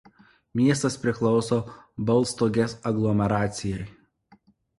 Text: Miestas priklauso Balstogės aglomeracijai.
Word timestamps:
Miestas 0.59 0.95
priklauso 1.03 1.59
Balstogės 2.07 2.75
aglomeracijai. 2.93 3.87